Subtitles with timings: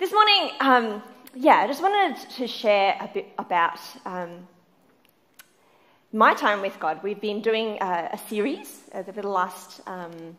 [0.00, 1.02] This morning, um,
[1.34, 4.48] yeah, I just wanted to share a bit about um,
[6.10, 7.02] my time with God.
[7.02, 10.38] We've been doing a, a series over the last um,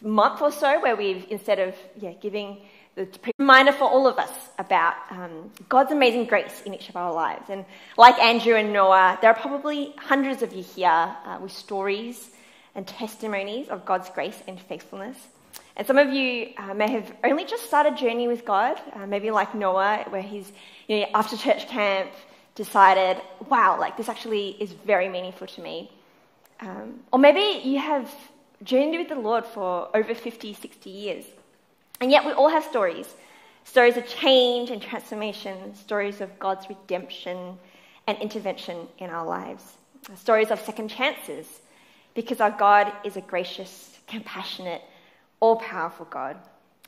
[0.00, 2.62] month or so where we've, instead of yeah, giving
[2.94, 3.06] the
[3.38, 7.50] reminder for all of us about um, God's amazing grace in each of our lives.
[7.50, 7.66] And
[7.98, 12.30] like Andrew and Noah, there are probably hundreds of you here uh, with stories
[12.74, 15.18] and testimonies of God's grace and faithfulness.
[15.76, 19.30] And some of you uh, may have only just started journey with God, uh, maybe
[19.30, 20.52] like Noah, where he's,
[20.86, 22.10] you know, after church camp,
[22.54, 25.90] decided, wow, like this actually is very meaningful to me.
[26.60, 28.12] Um, or maybe you have
[28.62, 31.24] journeyed with the Lord for over 50, 60 years.
[32.00, 33.14] And yet we all have stories.
[33.64, 37.58] Stories of change and transformation, stories of God's redemption
[38.06, 39.76] and intervention in our lives,
[40.16, 41.60] stories of second chances,
[42.14, 44.82] because our God is a gracious, compassionate,
[45.42, 46.36] all powerful God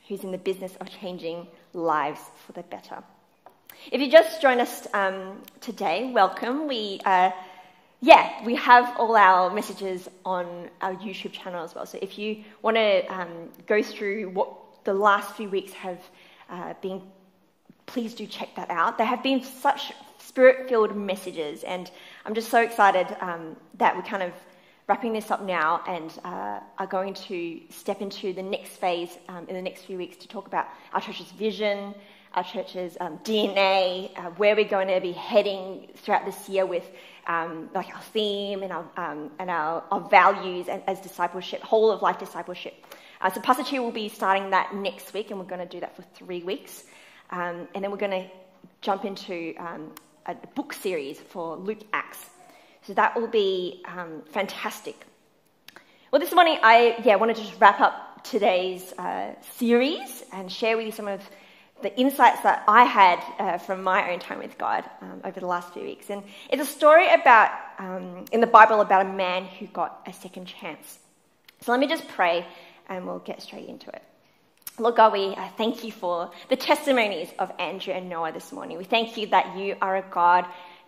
[0.07, 3.03] who's in the business of changing lives for the better.
[3.91, 6.69] If you just joined us um, today, welcome.
[6.69, 7.33] We, uh,
[8.01, 11.84] yeah, we have all our messages on our YouTube channel as well.
[11.84, 14.48] So if you want to um, go through what
[14.84, 15.98] the last few weeks have
[16.48, 17.03] uh, been,
[17.87, 18.98] please do check that out.
[18.98, 21.91] There have been such spirit filled messages, and
[22.25, 24.33] I'm just so excited um, that we kind of
[24.87, 29.47] wrapping this up now and uh, are going to step into the next phase um,
[29.49, 31.95] in the next few weeks to talk about our church's vision,
[32.35, 36.85] our church's um, DNA, uh, where we're going to be heading throughout this year with
[37.27, 41.91] um, like our theme and our, um, and our, our values and, as discipleship, whole
[41.91, 42.75] of life discipleship.
[43.23, 45.81] Uh, so Pastor Chu will be starting that next week, and we're going to do
[45.81, 46.85] that for three weeks.
[47.31, 48.29] Um, and then we're going to
[48.83, 49.93] jump into um,
[50.27, 52.19] a book series for Luke Acts.
[52.87, 54.95] So that will be um, fantastic.
[56.11, 60.77] Well, this morning I yeah wanted to just wrap up today's uh, series and share
[60.77, 61.23] with you some of
[61.81, 65.47] the insights that I had uh, from my own time with God um, over the
[65.47, 66.11] last few weeks.
[66.11, 70.12] And it's a story about um, in the Bible about a man who got a
[70.12, 70.99] second chance.
[71.62, 72.47] So let me just pray
[72.91, 74.03] and we'll get straight into it.
[74.78, 78.77] Lord God, we uh, thank you for the testimonies of Andrew and Noah this morning.
[78.77, 80.44] We thank you that you are a God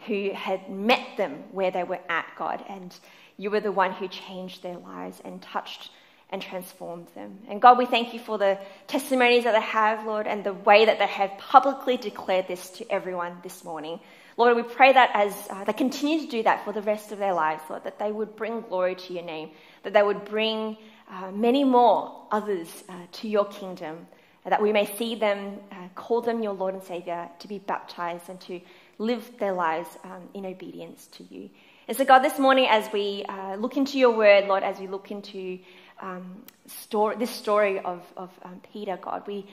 [0.07, 2.97] who had met them where they were at, God, and
[3.37, 5.91] you were the one who changed their lives and touched
[6.31, 7.39] and transformed them.
[7.49, 8.59] And God, we thank you for the
[8.89, 12.91] testimonies that they have, Lord, and the way that they have publicly declared this to
[12.91, 14.01] everyone this morning.
[14.37, 17.19] Lord, we pray that as uh, they continue to do that for the rest of
[17.19, 19.51] their lives, Lord, that they would bring glory to your name,
[19.83, 20.77] that they would bring
[21.09, 24.07] uh, many more others uh, to your kingdom,
[24.45, 28.29] that we may see them, uh, call them your Lord and Savior, to be baptized
[28.29, 28.61] and to
[28.99, 31.51] live their lives um, in obedience to you.
[31.89, 34.89] And so, God, this morning, as we uh, look into your word, Lord, as we
[34.89, 35.59] look into
[36.01, 39.47] um, story, this story of, of um, Peter, God, we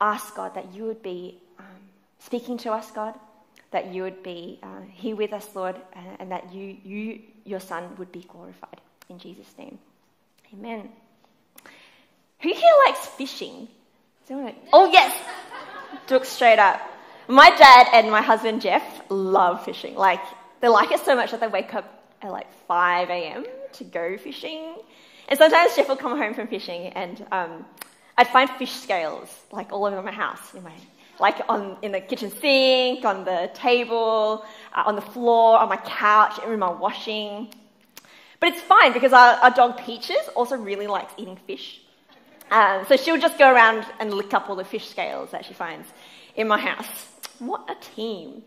[0.00, 1.64] ask, God, that you would be um,
[2.18, 3.14] speaking to us, God,
[3.70, 7.60] that you would be uh, here with us, Lord, and, and that you, you, your
[7.60, 8.80] Son, would be glorified.
[9.10, 9.78] In Jesus' name.
[10.54, 10.88] Amen.
[12.40, 13.68] Who here likes fishing?
[14.72, 15.14] Oh, yes.
[16.06, 16.80] Took straight up.
[17.28, 19.94] My dad and my husband Jeff love fishing.
[19.94, 20.20] Like,
[20.60, 23.44] they like it so much that they wake up at like 5 a.m.
[23.72, 24.76] to go fishing.
[25.28, 27.64] And sometimes Jeff will come home from fishing and um,
[28.18, 30.72] I'd find fish scales like all over my house, in my,
[31.18, 35.78] like on, in the kitchen sink, on the table, uh, on the floor, on my
[35.78, 37.52] couch, in my washing.
[38.38, 41.80] But it's fine because our, our dog Peaches also really likes eating fish.
[42.50, 45.54] Um, so she'll just go around and lick up all the fish scales that she
[45.54, 45.88] finds
[46.36, 47.13] in my house.
[47.38, 48.42] What a team.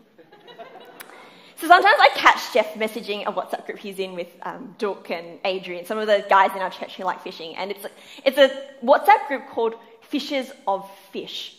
[1.60, 5.84] So sometimes I catch Jeff messaging a WhatsApp group he's in with um, and Adrian,
[5.84, 7.90] some of the guys in our church who like fishing, and it's a,
[8.24, 8.48] it's a
[8.84, 11.56] WhatsApp group called Fishers of Fish.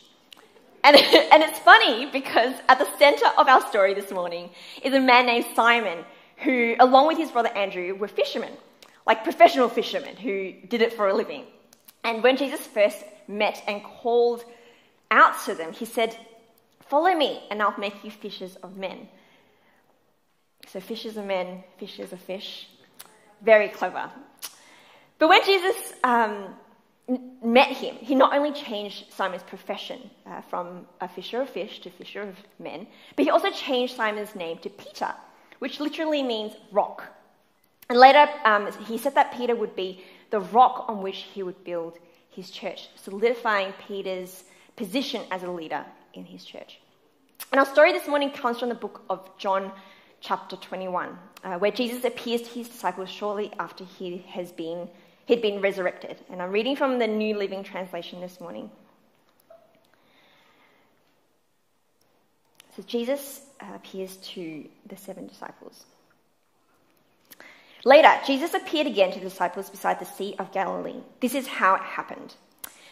[0.85, 4.49] And, and it's funny because at the center of our story this morning
[4.81, 6.05] is a man named Simon
[6.37, 8.53] who, along with his brother Andrew, were fishermen,
[9.05, 11.43] like professional fishermen who did it for a living.
[12.05, 14.45] And when Jesus first met and called
[15.11, 16.17] out to them, he said,
[16.89, 19.07] Follow me, and I'll make you fishers of men.
[20.67, 22.67] So, fishers of men, fishers of fish.
[23.43, 24.09] Very clever.
[25.19, 26.55] But when Jesus um,
[27.43, 31.91] met him, he not only changed Simon's profession uh, from a fisher of fish to
[31.91, 35.13] fisher of men, but he also changed Simon's name to Peter,
[35.59, 37.03] which literally means rock.
[37.87, 41.63] And later, um, he said that Peter would be the rock on which he would
[41.63, 41.99] build
[42.31, 44.43] his church, solidifying Peter's
[44.75, 46.79] position as a leader in his church.
[47.51, 49.71] And our story this morning comes from the book of John,
[50.21, 54.89] chapter 21, uh, where Jesus appears to his disciples shortly after he has been
[55.25, 56.17] he'd been resurrected.
[56.31, 58.69] And I'm reading from the New Living Translation this morning.
[62.75, 65.85] So Jesus appears to the seven disciples.
[67.85, 71.01] Later, Jesus appeared again to the disciples beside the Sea of Galilee.
[71.19, 72.35] This is how it happened.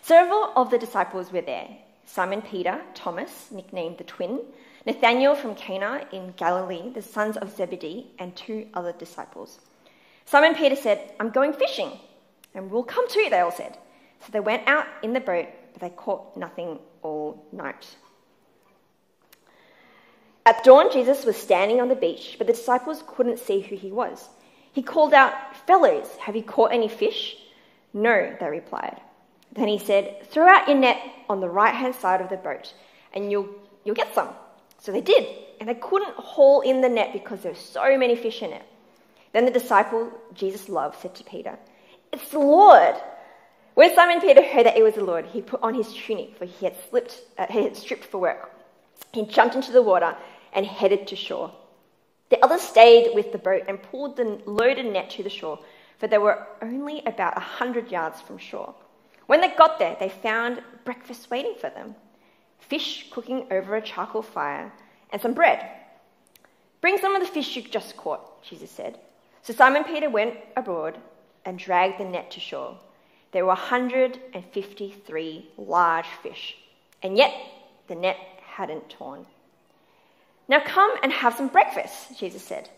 [0.02, 1.70] Several of the disciples were there
[2.08, 4.40] Simon Peter, Thomas, nicknamed the twin,
[4.86, 9.60] Nathanael from Cana in Galilee, the sons of Zebedee, and two other disciples.
[10.26, 11.92] Simon Peter said, I'm going fishing,
[12.56, 13.78] and we'll come too, they all said.
[14.22, 17.98] So they went out in the boat, but they caught nothing all night.
[20.46, 23.92] At dawn, Jesus was standing on the beach, but the disciples couldn't see who he
[23.92, 24.30] was.
[24.72, 25.34] He called out,
[25.68, 27.36] Fellows, have you caught any fish?
[27.94, 29.02] No, they replied.
[29.58, 32.74] Then he said, Throw out your net on the right hand side of the boat,
[33.14, 33.50] and you'll,
[33.84, 34.30] you'll get some.
[34.80, 35.28] So they did,
[35.60, 38.62] and they couldn't haul in the net because there were so many fish in it.
[39.34, 41.58] Then the disciple Jesus loved said to Peter,
[42.14, 42.96] It's the Lord.
[43.74, 46.46] When Simon Peter heard that it was the Lord, he put on his tunic, for
[46.46, 48.52] he had, slipped, uh, he had stripped for work.
[49.12, 50.16] He jumped into the water
[50.54, 51.52] and headed to shore.
[52.30, 55.60] The others stayed with the boat and pulled the loaded net to the shore,
[55.98, 58.76] for they were only about a hundred yards from shore.
[59.28, 61.96] When they got there, they found breakfast waiting for them
[62.60, 64.72] fish cooking over a charcoal fire,
[65.12, 65.70] and some bread.
[66.82, 69.00] Bring some of the fish you just caught, Jesus said.
[69.42, 70.98] So Simon Peter went abroad
[71.46, 72.78] and dragged the net to shore.
[73.32, 76.58] There were 153 large fish,
[77.02, 77.34] and yet
[77.88, 79.26] the net hadn't torn.
[80.50, 82.70] Now come and have some breakfast, Jesus said.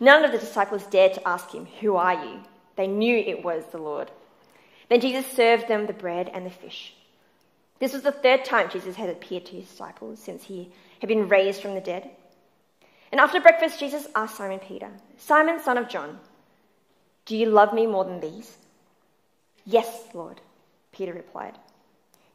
[0.00, 2.40] None of the disciples dared to ask him, Who are you?
[2.76, 4.10] They knew it was the Lord.
[4.88, 6.94] Then Jesus served them the bread and the fish.
[7.78, 11.28] This was the third time Jesus had appeared to his disciples since he had been
[11.28, 12.10] raised from the dead.
[13.12, 16.18] And after breakfast, Jesus asked Simon Peter, Simon, son of John,
[17.26, 18.56] do you love me more than these?
[19.64, 20.40] Yes, Lord,
[20.92, 21.58] Peter replied.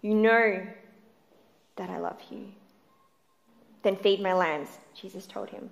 [0.02, 0.68] You know
[1.78, 2.48] that I love you.
[3.84, 5.72] Then feed my lambs, Jesus told him.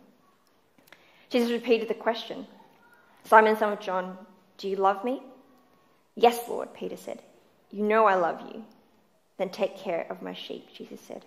[1.30, 2.48] Jesus repeated the question
[3.26, 4.18] Simon, son of John,
[4.58, 5.22] do you love me?
[6.19, 7.21] Yes, Lord, Peter said.
[7.71, 8.66] You know I love you.
[9.38, 11.24] Then take care of my sheep, Jesus said.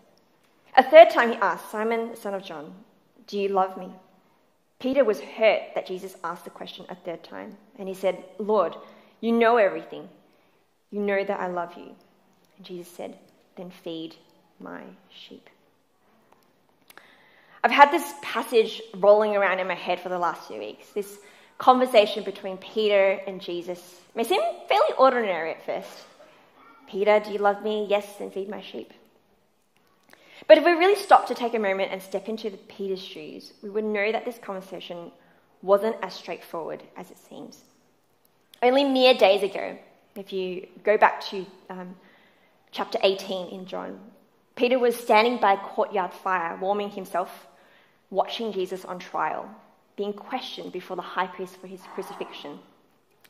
[0.76, 2.74] A third time he asked, Simon, son of John,
[3.26, 3.88] do you love me?
[4.78, 7.56] Peter was hurt that Jesus asked the question a third time.
[7.78, 8.76] And he said, Lord,
[9.22, 10.10] you know everything.
[10.90, 11.94] You know that I love you.
[12.58, 13.16] And Jesus said,
[13.56, 14.16] Then feed
[14.60, 15.48] my sheep.
[17.64, 20.88] I've had this passage rolling around in my head for the last few weeks.
[20.90, 21.18] This
[21.58, 26.04] conversation between Peter and Jesus may seem fairly ordinary at first.
[26.88, 27.86] Peter, do you love me?
[27.88, 28.92] Yes, then feed my sheep.
[30.48, 33.70] But if we really stop to take a moment and step into Peter's shoes, we
[33.70, 35.12] would know that this conversation
[35.62, 37.58] wasn't as straightforward as it seems.
[38.62, 39.78] Only mere days ago,
[40.16, 41.96] if you go back to um,
[42.70, 43.98] chapter 18 in John,
[44.56, 47.46] Peter was standing by a courtyard fire, warming himself
[48.10, 49.48] watching Jesus on trial,
[49.96, 52.58] being questioned before the high priest for his crucifixion.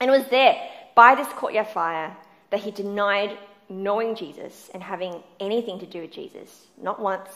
[0.00, 0.56] And it was there,
[0.94, 2.16] by this courtyard fire,
[2.50, 3.36] that he denied
[3.68, 6.66] knowing Jesus and having anything to do with Jesus.
[6.80, 7.30] Not once,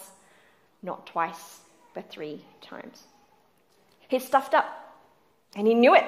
[0.82, 1.60] not twice,
[1.94, 3.02] but three times.
[4.08, 4.66] He stuffed up,
[5.54, 6.04] and he knew it.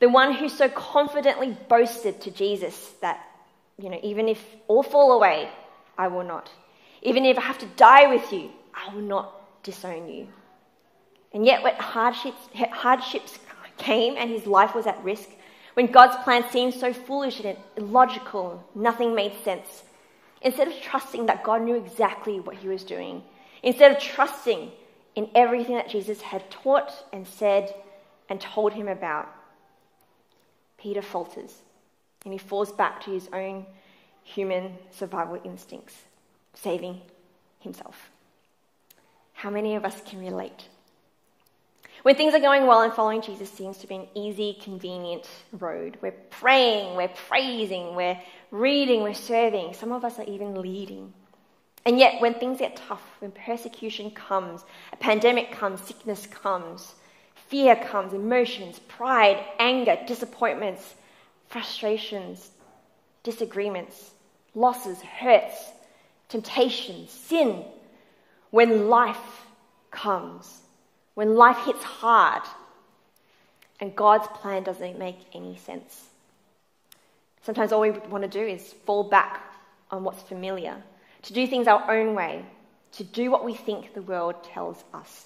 [0.00, 3.20] The one who so confidently boasted to Jesus that,
[3.78, 5.48] you know, even if all fall away,
[5.96, 6.50] I will not.
[7.02, 10.28] Even if I have to die with you, I will not disown you.
[11.36, 13.38] And yet, when hardships, hardships
[13.76, 15.28] came and his life was at risk,
[15.74, 19.82] when God's plan seemed so foolish and illogical, nothing made sense,
[20.40, 23.22] instead of trusting that God knew exactly what he was doing,
[23.62, 24.72] instead of trusting
[25.14, 27.74] in everything that Jesus had taught and said
[28.30, 29.28] and told him about,
[30.78, 31.60] Peter falters
[32.24, 33.66] and he falls back to his own
[34.24, 35.96] human survival instincts,
[36.54, 37.02] saving
[37.60, 38.08] himself.
[39.34, 40.68] How many of us can relate?
[42.06, 45.98] When things are going well and following Jesus seems to be an easy, convenient road.
[46.00, 48.16] We're praying, we're praising, we're
[48.52, 49.74] reading, we're serving.
[49.74, 51.12] Some of us are even leading.
[51.84, 56.94] And yet, when things get tough, when persecution comes, a pandemic comes, sickness comes,
[57.48, 60.94] fear comes, emotions, pride, anger, disappointments,
[61.48, 62.50] frustrations,
[63.24, 64.12] disagreements,
[64.54, 65.72] losses, hurts,
[66.28, 67.64] temptations, sin,
[68.50, 69.44] when life
[69.90, 70.60] comes,
[71.16, 72.42] when life hits hard
[73.80, 76.04] and God's plan doesn't make any sense.
[77.42, 79.42] Sometimes all we want to do is fall back
[79.90, 80.76] on what's familiar,
[81.22, 82.44] to do things our own way,
[82.92, 85.24] to do what we think the world tells us.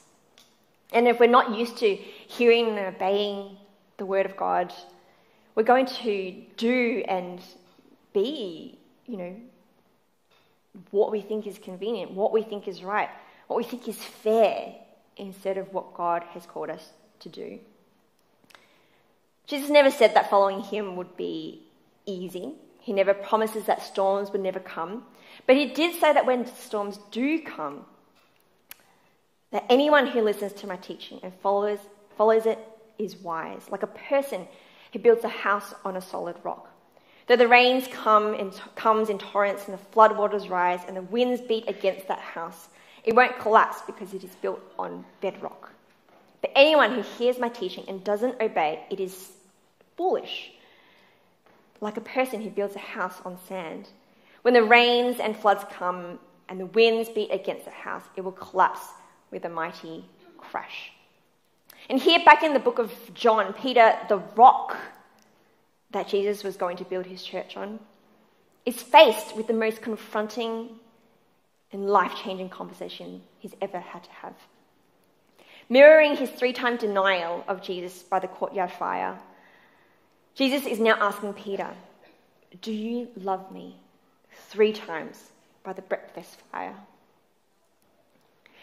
[0.93, 3.57] And if we're not used to hearing and obeying
[3.97, 4.73] the word of God,
[5.57, 7.41] we're going to do and
[8.13, 9.37] be, you know,
[10.93, 13.09] what we think is convenient, what we think is right,
[13.49, 14.75] what we think is fair
[15.21, 17.59] instead of what God has called us to do.
[19.47, 21.63] Jesus never said that following him would be
[22.07, 22.55] easy.
[22.81, 25.05] He never promises that storms would never come.
[25.47, 27.85] But he did say that when storms do come,
[29.51, 31.81] that anyone who listens to my teaching and follows,
[32.17, 32.59] follows it
[32.99, 34.47] is wise, like a person
[34.93, 36.69] who builds a house on a solid rock.
[37.27, 41.41] Though the rains come in, comes in torrents and the floodwaters rise and the winds
[41.41, 42.69] beat against that house,
[43.05, 45.71] it won't collapse because it is built on bedrock.
[46.41, 49.33] But anyone who hears my teaching and doesn't obey, it is
[49.97, 50.53] foolish,
[51.81, 53.89] like a person who builds a house on sand.
[54.43, 58.33] When the rains and floods come and the winds beat against the house, it will
[58.33, 58.81] collapse
[59.31, 60.05] with a mighty
[60.39, 60.93] crash.
[61.89, 64.77] And here, back in the book of John, Peter, the rock
[65.91, 67.81] that Jesus was going to build his church on,
[68.65, 70.69] is faced with the most confronting
[71.73, 74.35] and life changing conversation he's ever had to have.
[75.69, 79.19] Mirroring his three time denial of Jesus by the courtyard fire,
[80.35, 81.71] Jesus is now asking Peter,
[82.61, 83.77] Do you love me?
[84.49, 85.31] Three times
[85.63, 86.75] by the breakfast fire.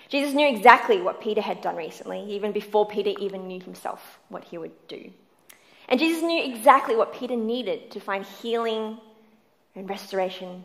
[0.10, 4.44] Jesus knew exactly what Peter had done recently, even before Peter even knew himself what
[4.44, 5.12] he would do.
[5.90, 8.98] And Jesus knew exactly what Peter needed to find healing
[9.76, 10.64] and restoration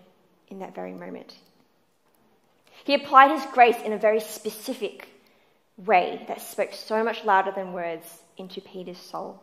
[0.49, 1.37] in that very moment.
[2.85, 5.09] He applied his grace in a very specific
[5.77, 9.41] way that spoke so much louder than words into Peter's soul.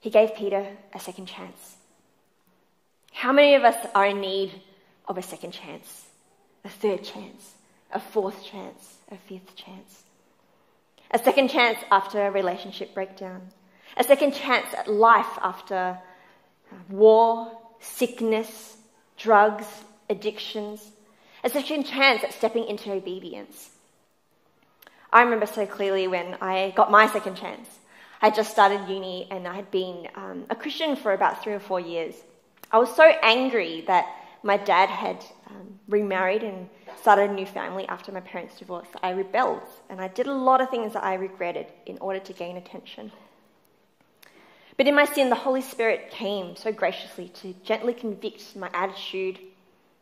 [0.00, 1.76] He gave Peter a second chance.
[3.12, 4.60] How many of us are in need
[5.06, 6.06] of a second chance,
[6.64, 7.54] a third chance,
[7.92, 10.02] a fourth chance, a fifth chance?
[11.10, 13.50] A second chance after a relationship breakdown,
[13.96, 15.98] a second chance at life after
[16.72, 18.76] uh, war, sickness,
[19.16, 19.66] drugs,
[20.10, 20.90] addictions,
[21.44, 23.70] a second chance at stepping into obedience.
[25.12, 27.68] I remember so clearly when I got my second chance.
[28.22, 31.60] I just started uni and I had been um, a Christian for about three or
[31.60, 32.14] four years.
[32.72, 34.06] I was so angry that
[34.42, 36.68] my dad had um, remarried and
[37.00, 38.88] started a new family after my parents' divorce.
[39.02, 42.32] I rebelled and I did a lot of things that I regretted in order to
[42.32, 43.12] gain attention.
[44.78, 49.38] But in my sin, the Holy Spirit came so graciously to gently convict my attitude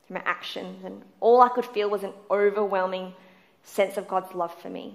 [0.08, 3.14] my actions, and all I could feel was an overwhelming
[3.64, 4.94] sense of God's love for me.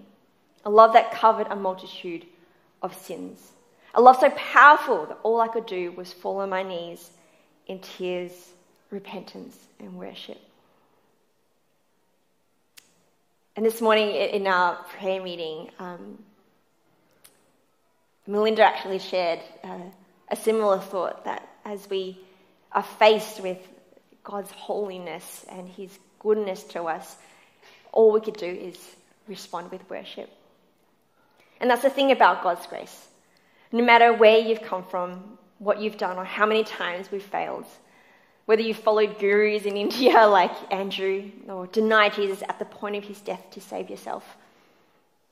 [0.65, 2.25] A love that covered a multitude
[2.81, 3.51] of sins.
[3.95, 7.09] A love so powerful that all I could do was fall on my knees
[7.67, 8.51] in tears,
[8.91, 10.39] repentance, and worship.
[13.55, 16.19] And this morning in our prayer meeting, um,
[18.27, 19.79] Melinda actually shared uh,
[20.29, 22.19] a similar thought that as we
[22.71, 23.57] are faced with
[24.27, 27.15] God's holiness and His goodness to us,
[27.93, 28.77] all we could do is
[29.25, 30.29] respond with worship.
[31.61, 33.07] And that's the thing about God's grace.
[33.71, 37.65] No matter where you've come from, what you've done, or how many times we've failed,
[38.47, 43.05] whether you followed gurus in India like Andrew or denied Jesus at the point of
[43.05, 44.35] his death to save yourself,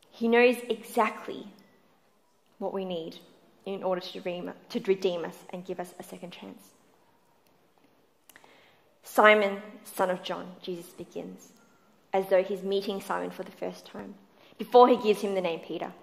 [0.10, 1.46] He knows exactly
[2.60, 3.18] what we need
[3.66, 6.75] in order to redeem, to redeem us and give us a second chance.
[9.06, 11.54] Simon, son of John, Jesus begins,
[12.12, 14.16] as though he's meeting Simon for the first time,
[14.58, 15.94] before he gives him the name Peter.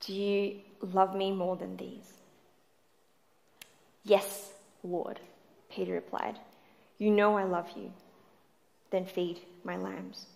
[0.00, 2.12] Do you love me more than these?
[4.04, 4.52] Yes,
[4.84, 5.18] Lord,
[5.70, 6.38] Peter replied.
[6.98, 7.92] You know I love you.
[8.90, 10.26] Then feed my lambs.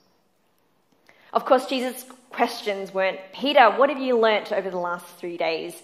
[1.32, 5.74] Of course, Jesus' questions weren't, Peter, what have you learnt over the last three days?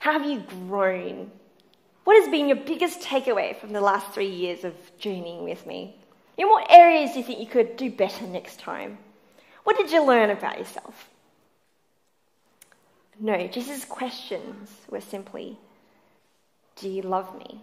[0.00, 1.30] How have you grown?
[2.08, 5.94] What has been your biggest takeaway from the last three years of journeying with me?
[6.38, 8.96] In what areas do you think you could do better next time?
[9.64, 11.10] What did you learn about yourself?
[13.20, 15.58] No, Jesus' questions were simply,
[16.76, 17.60] Do you love me?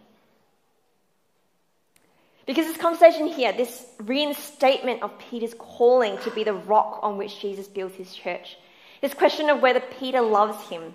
[2.46, 7.40] Because this conversation here, this reinstatement of Peter's calling to be the rock on which
[7.40, 8.58] Jesus builds his church,
[9.02, 10.94] this question of whether Peter loves him,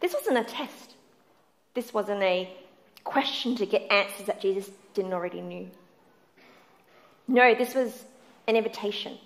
[0.00, 0.92] this wasn't a test.
[1.74, 2.54] This wasn't a
[3.04, 5.70] question to get answers that Jesus didn't already knew.
[7.28, 8.04] No, this was
[8.46, 9.18] an invitation.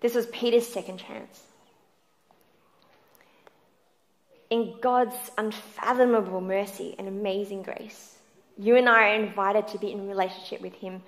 [0.00, 1.42] This was Peter's second chance.
[4.50, 8.16] In God's unfathomable mercy and amazing grace,
[8.58, 11.02] you and I are invited to be in relationship with Him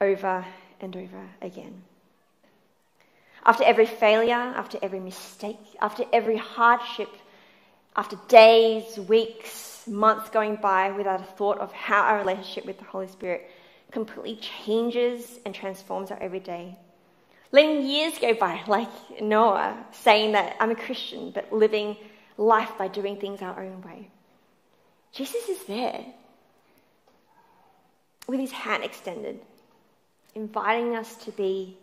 [0.00, 0.44] over
[0.80, 1.82] and over again.
[3.44, 7.08] After every failure, after every mistake, after every hardship,
[7.96, 12.84] after days, weeks, months going by without a thought of how our relationship with the
[12.84, 13.50] Holy Spirit
[13.90, 16.76] completely changes and transforms our everyday.
[17.52, 18.88] letting years go by, like
[19.22, 21.96] Noah, saying that I'm a Christian, but living
[22.36, 24.10] life by doing things our own way.
[25.12, 26.04] Jesus is there
[28.26, 29.40] with his hand extended,
[30.34, 31.76] inviting us to be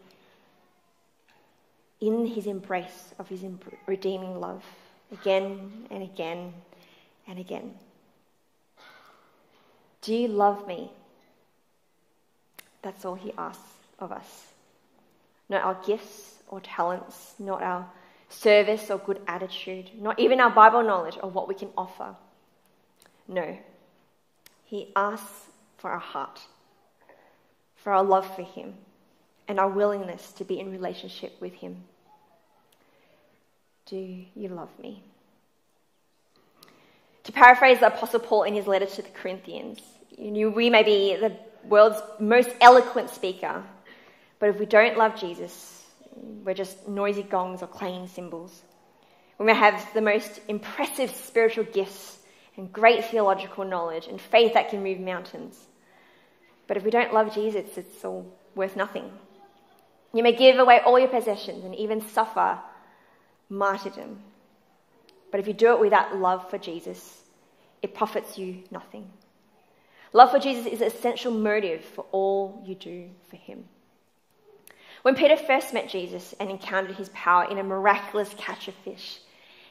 [2.02, 3.44] in his embrace of his
[3.88, 4.64] redeeming love
[5.12, 6.54] again and again
[7.28, 7.74] and again.
[10.04, 10.92] Do you love me?
[12.82, 13.62] That's all he asks
[14.00, 14.48] of us.
[15.50, 17.90] Not our gifts or talents, not our
[18.28, 22.16] service or good attitude, not even our Bible knowledge or what we can offer.
[23.28, 23.58] No.
[24.66, 26.42] He asks for our heart,
[27.78, 28.74] for our love for him,
[29.48, 31.84] and our willingness to be in relationship with him.
[33.86, 35.04] Do you love me?
[37.24, 39.80] To paraphrase the Apostle Paul in his letter to the Corinthians,
[40.18, 43.64] we may be the world's most eloquent speaker,
[44.40, 48.62] but if we don't love Jesus, we're just noisy gongs or clanging cymbals.
[49.40, 52.20] We may have the most impressive spiritual gifts
[52.58, 55.58] and great theological knowledge and faith that can move mountains.
[56.68, 59.10] But if we don't love Jesus, it's all worth nothing.
[60.14, 62.60] You may give away all your possessions and even suffer
[63.50, 64.22] martyrdom.
[65.34, 67.24] But if you do it without love for Jesus,
[67.82, 69.10] it profits you nothing.
[70.14, 73.66] Love for Jesus is an essential motive for all you do for him.
[75.02, 79.22] When Peter first met Jesus and encountered his power in a miraculous catch of fish,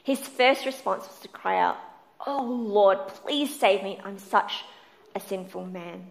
[0.03, 1.77] his first response was to cry out,
[2.27, 4.01] Oh Lord, please save me.
[4.03, 4.65] I'm such
[5.15, 6.07] a sinful man.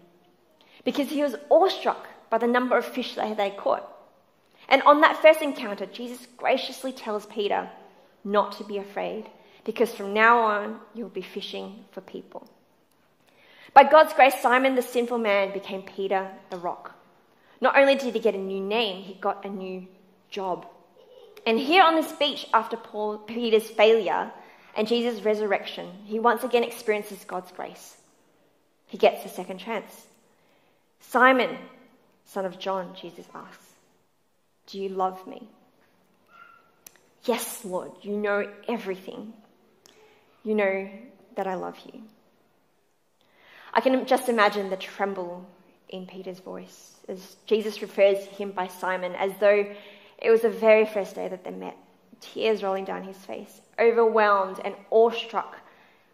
[0.83, 3.87] Because he was awestruck by the number of fish that they caught.
[4.67, 7.69] And on that first encounter, Jesus graciously tells Peter
[8.23, 9.29] not to be afraid,
[9.65, 12.47] because from now on, you'll be fishing for people.
[13.73, 16.95] By God's grace, Simon the sinful man became Peter the rock.
[17.61, 19.87] Not only did he get a new name, he got a new
[20.29, 20.67] job.
[21.45, 24.31] And here on this beach, after Paul, Peter's failure
[24.75, 27.97] and Jesus' resurrection, he once again experiences God's grace.
[28.87, 30.07] He gets a second chance.
[30.99, 31.57] Simon,
[32.25, 33.65] son of John, Jesus asks,
[34.67, 35.47] Do you love me?
[37.25, 39.33] Yes, Lord, you know everything.
[40.43, 40.89] You know
[41.35, 42.01] that I love you.
[43.73, 45.45] I can just imagine the tremble
[45.89, 49.65] in Peter's voice as Jesus refers to him by Simon as though
[50.17, 51.77] it was the very first day that they met,
[52.21, 55.57] tears rolling down his face, overwhelmed and awestruck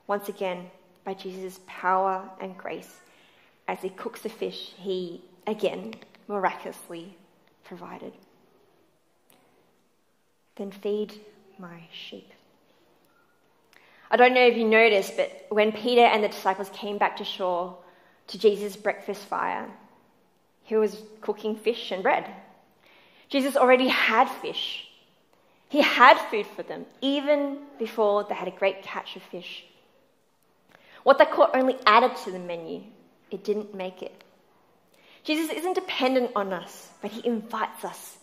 [0.08, 0.70] once again
[1.04, 3.02] by Jesus' power and grace
[3.68, 5.94] as he cooks the fish he, again,
[6.28, 7.16] miraculously
[7.64, 8.14] provided.
[10.56, 11.14] Then feed
[11.58, 12.32] my sheep.
[14.12, 17.24] I don't know if you noticed, but when Peter and the disciples came back to
[17.24, 17.78] shore
[18.28, 19.70] to Jesus' breakfast fire,
[20.64, 22.26] he was cooking fish and bread.
[23.30, 24.88] Jesus already had fish.
[25.70, 29.64] He had food for them, even before they had a great catch of fish.
[31.04, 32.82] What they caught only added to the menu,
[33.30, 34.24] it didn't make it.
[35.24, 38.18] Jesus isn't dependent on us, but he invites us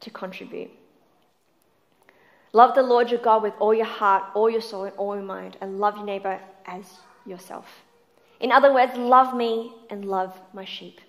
[0.00, 0.70] to contribute.
[2.52, 5.24] Love the Lord your God with all your heart, all your soul, and all your
[5.24, 6.84] mind, and love your neighbor as
[7.24, 7.66] yourself.
[8.40, 11.00] In other words, love me and love my sheep.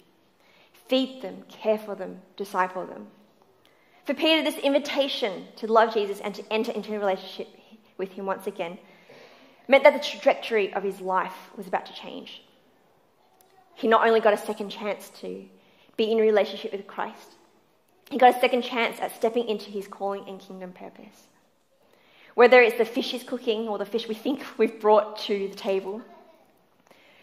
[0.88, 3.08] Feed them, care for them, disciple them.
[4.06, 7.48] For Peter, this invitation to love Jesus and to enter into a relationship
[7.98, 8.78] with him once again
[9.68, 12.44] meant that the trajectory of his life was about to change.
[13.76, 15.46] He not only got a second chance to
[15.96, 17.36] be in relationship with Christ,
[18.10, 21.28] he got a second chance at stepping into his calling and kingdom purpose.
[22.36, 25.56] Whether it's the fish he's cooking or the fish we think we've brought to the
[25.56, 26.02] table,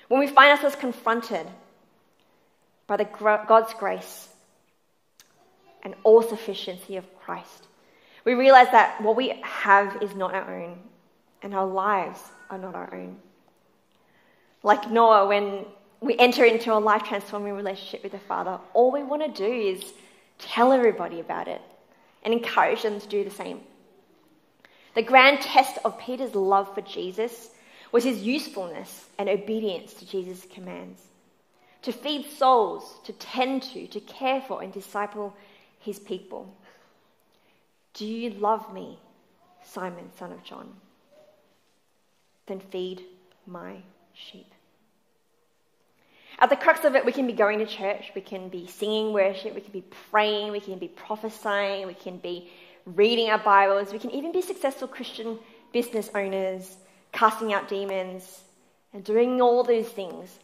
[0.09, 1.47] when we find ourselves confronted
[2.87, 4.29] by the God's grace
[5.83, 7.66] and all sufficiency of Christ,
[8.25, 10.79] we realize that what we have is not our own,
[11.42, 13.16] and our lives are not our own.
[14.62, 15.64] Like Noah, when
[16.01, 19.53] we enter into a life transforming relationship with the Father, all we want to do
[19.53, 19.92] is
[20.38, 21.62] tell everybody about it
[22.23, 23.61] and encourage them to do the same.
[24.99, 27.51] The grand test of Peter's love for Jesus
[27.93, 31.01] was his usefulness and obedience to Jesus' commands
[31.83, 35.37] to feed souls, to tend to, to care for, and disciple
[35.79, 36.53] his people.
[37.95, 38.99] Do you love me,
[39.63, 40.69] Simon, son of John?
[42.49, 43.05] Then feed
[43.47, 43.77] my
[44.15, 44.53] sheep.
[46.41, 49.13] At the crux of it, we can be going to church, we can be singing
[49.13, 52.51] worship, we can be praying, we can be prophesying, we can be
[52.94, 53.92] reading our Bibles.
[53.92, 55.38] We can even be successful Christian
[55.72, 56.77] business owners,
[57.12, 58.42] casting out demons,
[58.92, 60.38] and doing all those things.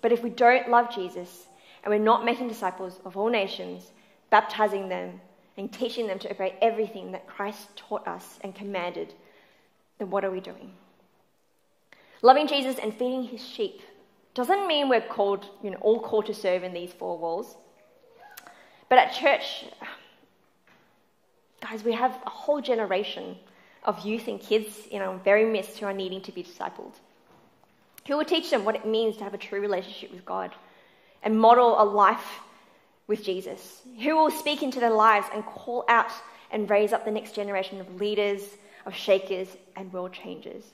[0.00, 1.46] But if we don't love Jesus
[1.82, 3.90] and we're not making disciples of all nations,
[4.30, 5.20] baptizing them
[5.56, 9.12] and teaching them to obey everything that Christ taught us and commanded,
[9.98, 10.72] then what are we doing?
[12.22, 13.82] Loving Jesus and feeding his sheep
[14.32, 17.54] doesn't mean we're called, you know, all called to serve in these four walls.
[18.88, 19.66] But at church,
[21.64, 23.36] guys, we have a whole generation
[23.84, 26.92] of youth and kids in our very midst who are needing to be discipled.
[28.06, 30.54] Who will teach them what it means to have a true relationship with God
[31.22, 32.40] and model a life
[33.06, 33.80] with Jesus?
[34.02, 36.12] Who will speak into their lives and call out
[36.50, 38.42] and raise up the next generation of leaders,
[38.84, 40.64] of shakers, and world changers?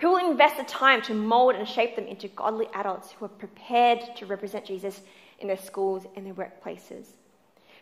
[0.00, 3.28] Who will invest the time to mold and shape them into godly adults who are
[3.28, 5.00] prepared to represent Jesus
[5.38, 7.06] in their schools and their workplaces?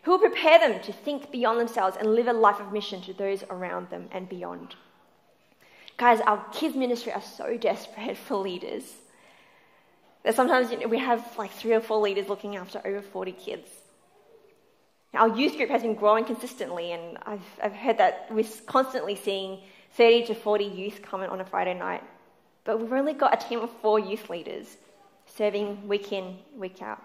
[0.03, 3.13] Who will prepare them to think beyond themselves and live a life of mission to
[3.13, 4.75] those around them and beyond?
[5.97, 8.83] Guys, our kids' ministry are so desperate for leaders
[10.23, 13.31] that sometimes you know, we have like three or four leaders looking after over 40
[13.33, 13.69] kids.
[15.13, 19.59] Our youth group has been growing consistently, and I've, I've heard that we're constantly seeing
[19.91, 22.03] 30 to 40 youth come in on a Friday night.
[22.63, 24.77] But we've only got a team of four youth leaders
[25.27, 27.01] serving week in, week out.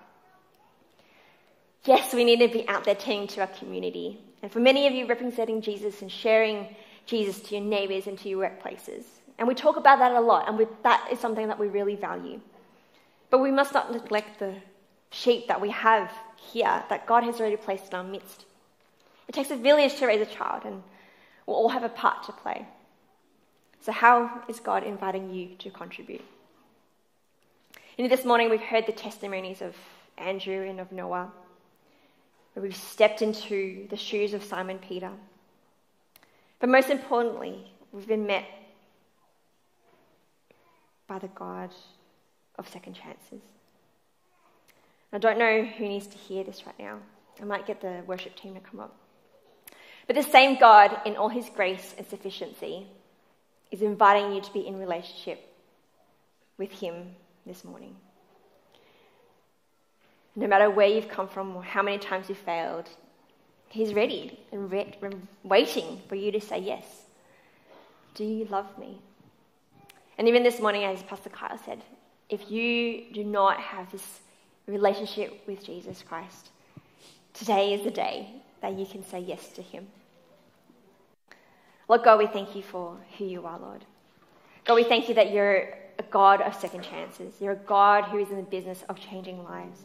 [1.88, 4.20] Yes, we need to be out there tending to our community.
[4.42, 8.28] And for many of you, representing Jesus and sharing Jesus to your neighbours and to
[8.28, 9.04] your workplaces.
[9.38, 11.96] And we talk about that a lot, and we, that is something that we really
[11.96, 12.42] value.
[13.30, 14.56] But we must not neglect the
[15.12, 18.44] sheep that we have here that God has already placed in our midst.
[19.26, 20.82] It takes a village to raise a child, and
[21.46, 22.66] we'll all have a part to play.
[23.80, 26.24] So, how is God inviting you to contribute?
[27.96, 29.74] You know, this morning we've heard the testimonies of
[30.18, 31.32] Andrew and of Noah,
[32.60, 35.10] we've stepped into the shoes of Simon Peter.
[36.60, 38.44] But most importantly, we've been met
[41.06, 41.70] by the God
[42.58, 43.40] of second chances.
[45.12, 46.98] I don't know who needs to hear this right now.
[47.40, 48.94] I might get the worship team to come up.
[50.06, 52.86] But the same God, in all his grace and sufficiency,
[53.70, 55.54] is inviting you to be in relationship
[56.56, 57.14] with him
[57.46, 57.94] this morning.
[60.38, 62.88] No matter where you've come from or how many times you've failed,
[63.70, 64.94] he's ready and re-
[65.42, 66.84] waiting for you to say yes.
[68.14, 69.00] Do you love me?
[70.16, 71.82] And even this morning, as Pastor Kyle said,
[72.28, 74.20] if you do not have this
[74.68, 76.50] relationship with Jesus Christ,
[77.34, 78.30] today is the day
[78.62, 79.88] that you can say yes to him.
[81.88, 83.84] Lord God, we thank you for who you are, Lord.
[84.66, 87.34] God, we thank you that you're a God of second chances.
[87.40, 89.80] You're a God who is in the business of changing lives.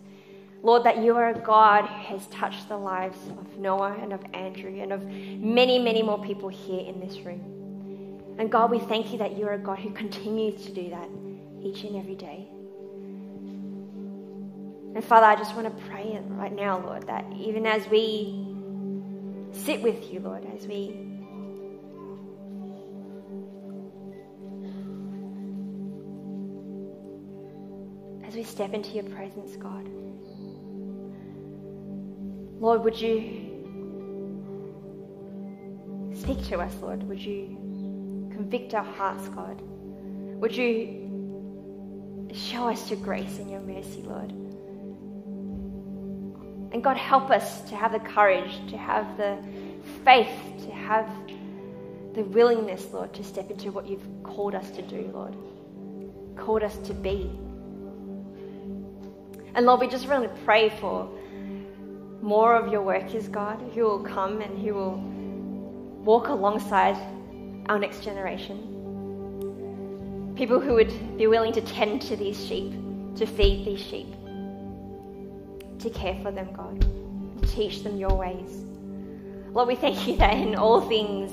[0.63, 4.23] Lord, that you are a God who has touched the lives of Noah and of
[4.33, 8.35] Andrew and of many, many more people here in this room.
[8.39, 11.09] And God, we thank you that you're a God who continues to do that
[11.61, 12.47] each and every day.
[14.95, 18.55] And Father, I just want to pray right now, Lord, that even as we
[19.51, 20.95] sit with you, Lord, as we
[28.25, 29.89] as we step into your presence, God.
[32.63, 33.51] Lord, would you
[36.15, 37.03] speak to us, Lord?
[37.03, 39.61] Would you convict our hearts, God?
[40.41, 41.03] Would you
[42.33, 44.31] Show us your grace and your mercy, Lord.
[46.71, 49.37] And God, help us to have the courage, to have the
[50.03, 51.07] faith, to have
[52.15, 55.35] the willingness, Lord, to step into what you've called us to do, Lord.
[56.35, 57.29] Called us to be.
[59.53, 61.07] And Lord, we just really pray for
[62.23, 64.97] more of your work is God, who will come and who will
[66.03, 66.97] walk alongside
[67.67, 68.69] our next generation.
[70.35, 72.73] People who would be willing to tend to these sheep,
[73.15, 74.07] to feed these sheep,
[75.79, 76.81] to care for them, God,
[77.41, 78.65] to teach them your ways.
[79.51, 81.31] Lord, we thank you that in all things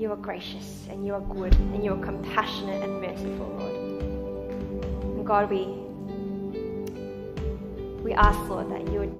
[0.00, 3.74] you are gracious and you are good and you are compassionate and merciful, Lord.
[5.16, 5.66] And God, we,
[8.02, 9.16] we ask, Lord, that you would.